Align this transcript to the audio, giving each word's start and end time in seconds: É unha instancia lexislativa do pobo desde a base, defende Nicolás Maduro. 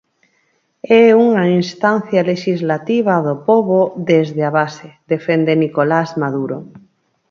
É 1.03 1.03
unha 1.25 1.43
instancia 1.59 2.25
lexislativa 2.31 3.13
do 3.27 3.35
pobo 3.47 3.81
desde 4.09 4.41
a 4.49 4.51
base, 4.59 4.89
defende 5.13 5.51
Nicolás 5.63 6.09
Maduro. 6.21 6.57